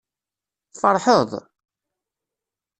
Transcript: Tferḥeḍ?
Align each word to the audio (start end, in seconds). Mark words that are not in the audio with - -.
Tferḥeḍ? 0.73 1.31